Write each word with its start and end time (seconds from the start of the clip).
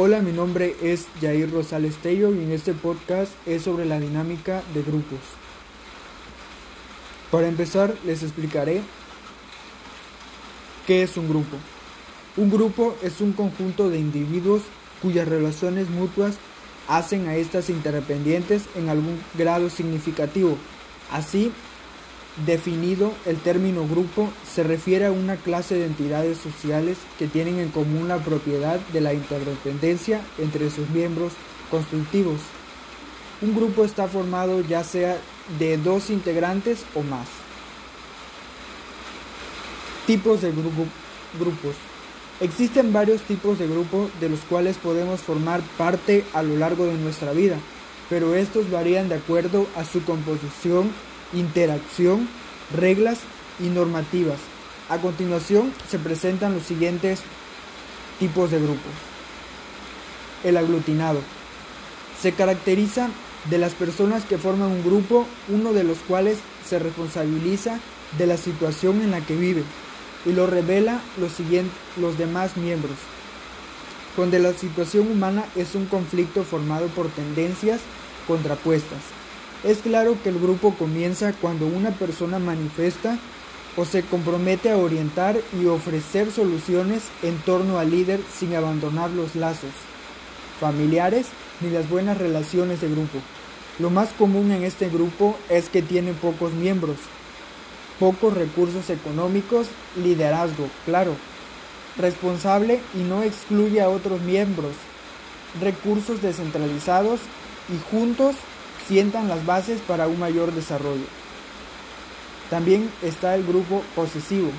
Hola, 0.00 0.20
mi 0.20 0.30
nombre 0.30 0.76
es 0.80 1.08
Jair 1.20 1.50
Rosales 1.50 1.96
Tello 1.96 2.32
y 2.32 2.38
en 2.38 2.52
este 2.52 2.72
podcast 2.72 3.32
es 3.46 3.62
sobre 3.62 3.84
la 3.84 3.98
dinámica 3.98 4.62
de 4.72 4.82
grupos. 4.82 5.18
Para 7.32 7.48
empezar, 7.48 7.96
les 8.06 8.22
explicaré 8.22 8.80
qué 10.86 11.02
es 11.02 11.16
un 11.16 11.28
grupo. 11.28 11.56
Un 12.36 12.48
grupo 12.48 12.96
es 13.02 13.20
un 13.20 13.32
conjunto 13.32 13.90
de 13.90 13.98
individuos 13.98 14.62
cuyas 15.02 15.26
relaciones 15.26 15.90
mutuas 15.90 16.36
hacen 16.86 17.26
a 17.26 17.34
estas 17.34 17.68
interdependientes 17.68 18.66
en 18.76 18.90
algún 18.90 19.20
grado 19.34 19.68
significativo. 19.68 20.56
Así, 21.10 21.50
definido, 22.46 23.12
el 23.26 23.36
término 23.36 23.86
grupo 23.86 24.28
se 24.50 24.62
refiere 24.62 25.06
a 25.06 25.12
una 25.12 25.36
clase 25.36 25.74
de 25.74 25.86
entidades 25.86 26.38
sociales 26.38 26.98
que 27.18 27.26
tienen 27.26 27.58
en 27.58 27.70
común 27.70 28.08
la 28.08 28.18
propiedad 28.18 28.78
de 28.92 29.00
la 29.00 29.14
interdependencia 29.14 30.20
entre 30.38 30.70
sus 30.70 30.88
miembros 30.90 31.32
constitutivos. 31.70 32.40
Un 33.40 33.54
grupo 33.54 33.84
está 33.84 34.08
formado 34.08 34.60
ya 34.62 34.82
sea 34.84 35.18
de 35.58 35.78
dos 35.78 36.10
integrantes 36.10 36.84
o 36.94 37.02
más. 37.02 37.26
Tipos 40.06 40.40
de 40.42 40.52
grupos. 40.52 41.76
Existen 42.40 42.92
varios 42.92 43.22
tipos 43.22 43.58
de 43.58 43.66
grupos 43.66 44.10
de 44.20 44.28
los 44.28 44.40
cuales 44.40 44.76
podemos 44.76 45.20
formar 45.20 45.60
parte 45.76 46.24
a 46.32 46.42
lo 46.42 46.56
largo 46.56 46.86
de 46.86 46.94
nuestra 46.94 47.32
vida, 47.32 47.56
pero 48.08 48.34
estos 48.34 48.70
varían 48.70 49.08
de 49.08 49.16
acuerdo 49.16 49.66
a 49.76 49.84
su 49.84 50.04
composición, 50.04 50.92
interacción, 51.32 52.28
reglas 52.74 53.18
y 53.60 53.68
normativas. 53.68 54.38
A 54.88 54.98
continuación 54.98 55.72
se 55.88 55.98
presentan 55.98 56.54
los 56.54 56.62
siguientes 56.62 57.20
tipos 58.18 58.50
de 58.50 58.58
grupos. 58.58 58.92
El 60.44 60.56
aglutinado. 60.56 61.20
Se 62.20 62.32
caracteriza 62.32 63.08
de 63.50 63.58
las 63.58 63.74
personas 63.74 64.24
que 64.24 64.38
forman 64.38 64.70
un 64.70 64.84
grupo, 64.84 65.26
uno 65.48 65.72
de 65.72 65.84
los 65.84 65.98
cuales 65.98 66.38
se 66.66 66.78
responsabiliza 66.78 67.78
de 68.16 68.26
la 68.26 68.36
situación 68.36 69.00
en 69.02 69.10
la 69.10 69.20
que 69.20 69.36
vive 69.36 69.62
y 70.24 70.32
lo 70.32 70.46
revela 70.46 71.00
los, 71.18 71.32
los 71.96 72.18
demás 72.18 72.56
miembros. 72.56 72.96
Cuando 74.16 74.38
la 74.38 74.52
situación 74.52 75.10
humana 75.10 75.44
es 75.54 75.74
un 75.74 75.86
conflicto 75.86 76.42
formado 76.42 76.86
por 76.88 77.08
tendencias 77.08 77.80
contrapuestas. 78.26 78.98
Es 79.64 79.78
claro 79.78 80.16
que 80.22 80.28
el 80.28 80.38
grupo 80.38 80.74
comienza 80.74 81.32
cuando 81.32 81.66
una 81.66 81.90
persona 81.90 82.38
manifiesta 82.38 83.18
o 83.76 83.84
se 83.84 84.02
compromete 84.02 84.70
a 84.70 84.76
orientar 84.76 85.36
y 85.60 85.66
ofrecer 85.66 86.30
soluciones 86.30 87.04
en 87.22 87.36
torno 87.38 87.78
al 87.78 87.90
líder 87.90 88.20
sin 88.32 88.54
abandonar 88.54 89.10
los 89.10 89.34
lazos 89.34 89.72
familiares 90.60 91.26
ni 91.60 91.70
las 91.70 91.88
buenas 91.88 92.18
relaciones 92.18 92.80
de 92.80 92.88
grupo. 92.88 93.18
Lo 93.78 93.90
más 93.90 94.10
común 94.10 94.50
en 94.52 94.64
este 94.64 94.88
grupo 94.88 95.36
es 95.48 95.68
que 95.68 95.82
tiene 95.82 96.12
pocos 96.12 96.52
miembros, 96.52 96.96
pocos 97.98 98.34
recursos 98.34 98.90
económicos, 98.90 99.68
liderazgo, 99.96 100.68
claro, 100.84 101.14
responsable 101.96 102.80
y 102.94 102.98
no 102.98 103.22
excluye 103.22 103.80
a 103.80 103.88
otros 103.88 104.20
miembros, 104.20 104.72
recursos 105.60 106.22
descentralizados 106.22 107.20
y 107.68 107.90
juntos 107.90 108.36
sientan 108.88 109.28
las 109.28 109.44
bases 109.44 109.80
para 109.86 110.08
un 110.08 110.18
mayor 110.18 110.52
desarrollo. 110.52 111.04
También 112.50 112.90
está 113.02 113.34
el 113.34 113.44
grupo 113.44 113.82
posesivo. 113.94 114.50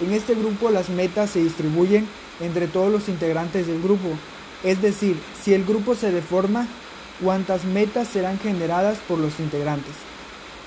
En 0.00 0.12
este 0.12 0.34
grupo 0.34 0.70
las 0.70 0.90
metas 0.90 1.30
se 1.30 1.42
distribuyen 1.42 2.06
entre 2.40 2.68
todos 2.68 2.92
los 2.92 3.08
integrantes 3.08 3.66
del 3.66 3.82
grupo, 3.82 4.08
es 4.62 4.80
decir, 4.82 5.18
si 5.42 5.54
el 5.54 5.64
grupo 5.64 5.94
se 5.94 6.12
deforma, 6.12 6.66
cuántas 7.22 7.64
metas 7.64 8.08
serán 8.08 8.38
generadas 8.38 8.98
por 9.08 9.18
los 9.18 9.40
integrantes 9.40 9.94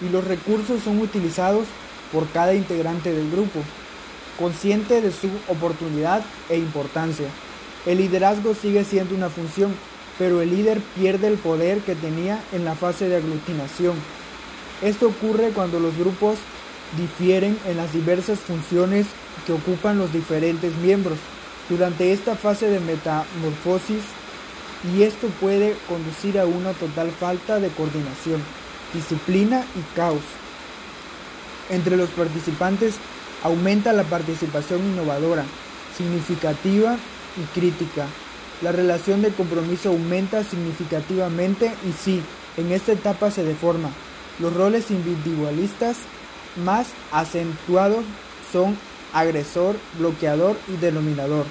y 0.02 0.10
los 0.10 0.26
recursos 0.26 0.84
son 0.84 1.00
utilizados 1.00 1.66
por 2.12 2.28
cada 2.30 2.54
integrante 2.54 3.14
del 3.14 3.30
grupo, 3.32 3.60
consciente 4.38 5.02
de 5.02 5.12
su 5.12 5.30
oportunidad 5.48 6.24
e 6.50 6.58
importancia. 6.58 7.28
El 7.86 7.98
liderazgo 7.98 8.54
sigue 8.56 8.84
siendo 8.84 9.16
una 9.16 9.30
función, 9.30 9.74
pero 10.18 10.42
el 10.42 10.52
líder 10.52 10.80
pierde 10.96 11.28
el 11.28 11.38
poder 11.38 11.80
que 11.80 11.96
tenía 11.96 12.42
en 12.52 12.66
la 12.66 12.76
fase 12.76 13.10
de 13.10 13.18
aglutinación. 13.18 13.96
Esto 14.82 15.08
ocurre 15.08 15.50
cuando 15.50 15.80
los 15.80 15.98
grupos 15.98 16.38
difieren 16.98 17.58
en 17.68 17.78
las 17.78 17.94
diversas 17.94 18.40
funciones 18.40 19.08
que 19.46 19.54
ocupan 19.54 19.98
los 19.98 20.14
diferentes 20.14 20.76
miembros 20.78 21.18
durante 21.70 22.12
esta 22.12 22.36
fase 22.36 22.70
de 22.70 22.80
metamorfosis 22.80 24.04
y 24.94 25.04
esto 25.04 25.28
puede 25.40 25.76
conducir 25.88 26.40
a 26.40 26.46
una 26.46 26.74
total 26.74 27.10
falta 27.12 27.60
de 27.60 27.70
coordinación, 27.70 28.42
disciplina 28.94 29.66
y 29.76 29.96
caos. 29.96 30.22
Entre 31.70 31.96
los 31.96 32.10
participantes 32.10 32.96
aumenta 33.44 33.94
la 33.94 34.04
participación 34.04 34.82
innovadora, 34.82 35.46
significativa 35.98 36.98
y 37.38 37.60
crítica. 37.60 38.06
La 38.64 38.72
relación 38.72 39.22
de 39.22 39.32
compromiso 39.32 39.90
aumenta 39.90 40.42
significativamente 40.46 41.74
y 41.86 41.92
sí, 41.92 42.22
en 42.56 42.72
esta 42.72 42.94
etapa 42.94 43.30
se 43.30 43.44
deforma. 43.44 43.90
Los 44.40 44.54
roles 44.54 44.90
individualistas 44.90 45.98
más 46.64 46.88
acentuados 47.12 48.06
son 48.54 48.78
agresor, 49.12 49.76
bloqueador 50.00 50.56
y 50.74 50.78
denominador. 50.78 51.46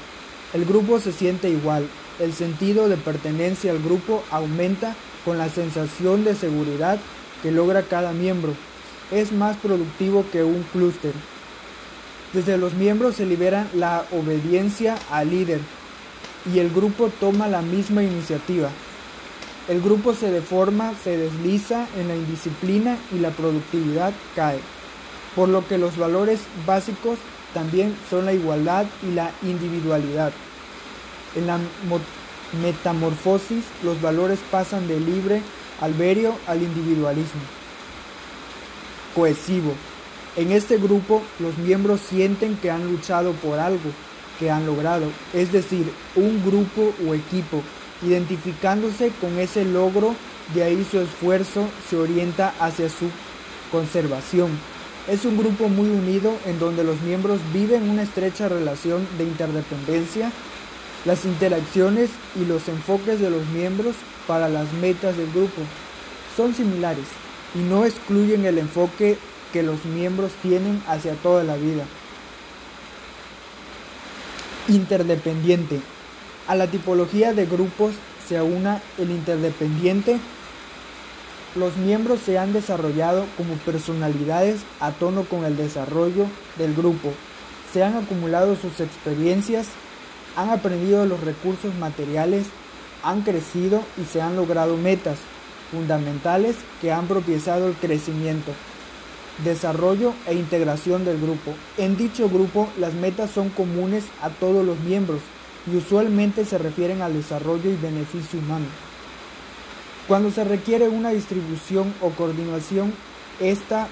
El 0.54 0.64
grupo 0.64 1.00
se 1.00 1.12
siente 1.12 1.50
igual. 1.50 1.86
El 2.18 2.32
sentido 2.32 2.88
de 2.88 2.96
pertenencia 2.96 3.72
al 3.72 3.82
grupo 3.82 4.24
aumenta 4.30 4.96
con 5.26 5.36
la 5.36 5.50
sensación 5.50 6.24
de 6.24 6.34
seguridad 6.34 6.98
que 7.42 7.50
logra 7.50 7.82
cada 7.82 8.12
miembro 8.12 8.54
es 9.10 9.32
más 9.32 9.58
productivo 9.58 10.24
que 10.32 10.44
un 10.44 10.62
clúster. 10.72 11.12
Desde 12.32 12.56
los 12.56 12.72
miembros 12.72 13.16
se 13.16 13.26
libera 13.26 13.66
la 13.74 14.06
obediencia 14.12 14.96
al 15.10 15.28
líder 15.28 15.60
y 16.52 16.58
el 16.58 16.70
grupo 16.70 17.10
toma 17.20 17.48
la 17.48 17.62
misma 17.62 18.02
iniciativa. 18.02 18.68
El 19.68 19.80
grupo 19.80 20.14
se 20.14 20.30
deforma, 20.30 20.92
se 21.02 21.16
desliza 21.16 21.86
en 21.96 22.08
la 22.08 22.16
indisciplina 22.16 22.96
y 23.12 23.18
la 23.18 23.30
productividad 23.30 24.12
cae, 24.34 24.58
por 25.36 25.48
lo 25.48 25.66
que 25.66 25.78
los 25.78 25.96
valores 25.96 26.40
básicos 26.66 27.18
también 27.54 27.94
son 28.10 28.26
la 28.26 28.32
igualdad 28.32 28.86
y 29.08 29.14
la 29.14 29.30
individualidad. 29.42 30.32
En 31.36 31.46
la 31.46 31.58
metamorfosis 32.60 33.64
los 33.82 34.00
valores 34.02 34.38
pasan 34.50 34.86
del 34.88 35.06
libre 35.06 35.42
alberio 35.80 36.34
al 36.46 36.62
individualismo 36.62 37.40
cohesivo. 39.14 39.74
En 40.36 40.50
este 40.52 40.78
grupo 40.78 41.22
los 41.38 41.56
miembros 41.58 42.00
sienten 42.00 42.56
que 42.56 42.70
han 42.70 42.90
luchado 42.90 43.32
por 43.32 43.58
algo 43.58 43.90
que 44.42 44.50
han 44.50 44.66
logrado, 44.66 45.06
es 45.32 45.52
decir, 45.52 45.86
un 46.16 46.42
grupo 46.44 46.92
o 47.06 47.14
equipo, 47.14 47.62
identificándose 48.04 49.12
con 49.20 49.38
ese 49.38 49.64
logro, 49.64 50.16
de 50.52 50.64
ahí 50.64 50.84
su 50.90 50.98
esfuerzo 50.98 51.68
se 51.88 51.96
orienta 51.96 52.52
hacia 52.58 52.88
su 52.88 53.06
conservación. 53.70 54.50
Es 55.08 55.24
un 55.24 55.38
grupo 55.38 55.68
muy 55.68 55.88
unido 55.88 56.34
en 56.44 56.58
donde 56.58 56.82
los 56.82 57.00
miembros 57.02 57.38
viven 57.52 57.88
una 57.88 58.02
estrecha 58.02 58.48
relación 58.48 59.06
de 59.16 59.22
interdependencia. 59.22 60.32
Las 61.04 61.24
interacciones 61.24 62.10
y 62.34 62.44
los 62.44 62.66
enfoques 62.66 63.20
de 63.20 63.30
los 63.30 63.46
miembros 63.50 63.94
para 64.26 64.48
las 64.48 64.72
metas 64.72 65.16
del 65.16 65.30
grupo 65.30 65.62
son 66.36 66.52
similares 66.52 67.06
y 67.54 67.58
no 67.58 67.84
excluyen 67.84 68.44
el 68.44 68.58
enfoque 68.58 69.18
que 69.52 69.62
los 69.62 69.84
miembros 69.84 70.32
tienen 70.42 70.82
hacia 70.88 71.14
toda 71.14 71.44
la 71.44 71.54
vida. 71.54 71.84
Interdependiente. 74.68 75.80
A 76.46 76.54
la 76.54 76.68
tipología 76.68 77.32
de 77.32 77.46
grupos 77.46 77.94
se 78.28 78.38
aúna 78.38 78.80
el 78.96 79.10
interdependiente. 79.10 80.20
Los 81.56 81.76
miembros 81.76 82.20
se 82.20 82.38
han 82.38 82.52
desarrollado 82.52 83.26
como 83.36 83.54
personalidades 83.54 84.60
a 84.78 84.92
tono 84.92 85.24
con 85.24 85.44
el 85.44 85.56
desarrollo 85.56 86.26
del 86.58 86.74
grupo. 86.74 87.12
Se 87.72 87.82
han 87.82 87.96
acumulado 87.96 88.54
sus 88.54 88.78
experiencias, 88.78 89.66
han 90.36 90.50
aprendido 90.50 91.06
los 91.06 91.20
recursos 91.20 91.74
materiales, 91.74 92.46
han 93.02 93.22
crecido 93.22 93.82
y 94.00 94.04
se 94.04 94.22
han 94.22 94.36
logrado 94.36 94.76
metas 94.76 95.18
fundamentales 95.72 96.54
que 96.80 96.92
han 96.92 97.08
propiciado 97.08 97.66
el 97.66 97.74
crecimiento, 97.74 98.52
desarrollo 99.44 100.12
e 100.26 100.34
integración 100.34 101.04
del 101.04 101.20
grupo. 101.20 101.54
En 101.78 101.96
dicho 101.96 102.28
grupo 102.28 102.68
las 102.78 102.94
metas 102.94 103.30
son 103.30 103.48
comunes 103.50 104.04
a 104.20 104.30
todos 104.30 104.64
los 104.64 104.78
miembros 104.80 105.20
y 105.70 105.76
usualmente 105.76 106.44
se 106.44 106.58
refieren 106.58 107.02
al 107.02 107.14
desarrollo 107.14 107.70
y 107.70 107.76
beneficio 107.76 108.38
humano. 108.38 108.66
Cuando 110.08 110.30
se 110.30 110.44
requiere 110.44 110.88
una 110.88 111.10
distribución 111.10 111.94
o 112.00 112.10
coordinación, 112.10 112.92
esta 113.40 113.88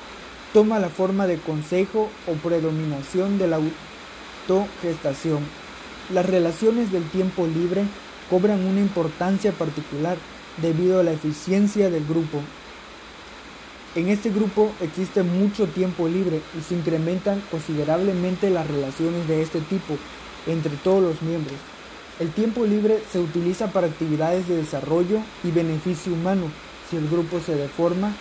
toma 0.53 0.81
la 0.81 0.89
forma 0.89 1.27
de 1.27 1.39
consejo 1.39 2.11
o 2.27 2.33
predominación 2.35 3.39
de 3.39 3.47
la 3.47 3.59
autogestación. 4.49 5.39
Las 6.13 6.27
relaciones 6.27 6.91
del 6.91 7.09
tiempo 7.09 7.47
libre 7.47 7.85
cobran 8.29 8.67
una 8.67 8.81
importancia 8.81 9.53
particular 9.53 10.17
debido 10.61 10.99
a 10.99 11.05
la 11.05 11.13
eficiencia 11.13 11.89
del 11.91 12.05
grupo. 12.05 12.43
En 13.97 14.09
este 14.09 14.31
grupo 14.31 14.71
existe 14.81 15.25
mucho 15.25 15.67
tiempo 15.67 16.07
libre 16.07 16.41
y 16.57 16.63
se 16.63 16.77
incrementan 16.77 17.43
considerablemente 17.51 18.49
las 18.49 18.69
relaciones 18.69 19.27
de 19.27 19.43
este 19.43 19.61
tipo 19.63 19.99
entre 20.47 20.77
todos 20.77 21.03
los 21.03 21.23
miembros. 21.23 21.57
El 22.21 22.31
tiempo 22.31 22.65
libre 22.65 23.03
se 23.11 23.19
utiliza 23.19 23.73
para 23.73 23.89
actividades 23.89 24.47
de 24.47 24.59
desarrollo 24.59 25.19
y 25.43 25.51
beneficio 25.51 26.13
humano. 26.13 26.53
Si 26.89 26.97
el 26.99 27.09
grupo 27.09 27.41
se 27.41 27.57
deforma, 27.57 28.13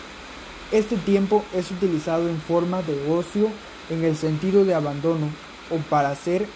este 0.71 0.97
tiempo 0.97 1.45
es 1.53 1.69
utilizado 1.69 2.29
en 2.29 2.41
forma 2.41 2.81
de 2.81 3.11
ocio 3.11 3.49
en 3.91 4.03
el 4.03 4.15
sentido 4.15 4.65
de 4.65 4.73
abandono 4.73 5.27
o 5.69 5.77
para 5.87 6.09
hacer 6.09 6.47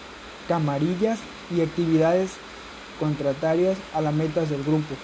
camarillas 0.48 1.20
y 1.56 1.60
actividades 1.60 2.32
contratarias 2.98 3.78
a 3.94 4.00
las 4.00 4.12
metas 4.12 4.50
del 4.50 4.64
grupo. 4.64 4.96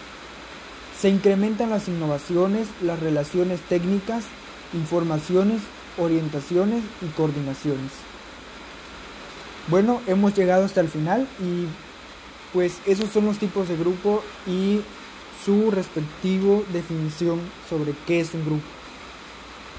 Se 1.01 1.09
incrementan 1.09 1.71
las 1.71 1.89
innovaciones, 1.89 2.69
las 2.83 3.01
relaciones 3.01 3.61
técnicas, 3.61 4.25
informaciones, 4.75 5.63
orientaciones 5.97 6.83
y 7.01 7.07
coordinaciones. 7.17 7.91
Bueno, 9.69 10.03
hemos 10.07 10.35
llegado 10.37 10.67
hasta 10.67 10.83
el 10.83 10.89
final 10.89 11.27
y 11.41 11.65
pues 12.53 12.81
esos 12.85 13.09
son 13.09 13.25
los 13.25 13.39
tipos 13.39 13.69
de 13.69 13.77
grupo 13.77 14.23
y 14.47 14.81
su 15.43 15.71
respectivo 15.71 16.65
definición 16.71 17.41
sobre 17.71 17.95
qué 18.07 18.21
es 18.21 18.35
un 18.35 18.45
grupo. 18.45 18.80